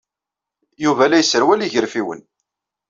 Yuba 0.83 1.05
la 1.09 1.17
yesserwal 1.19 1.65
igerfiwen. 1.65 2.21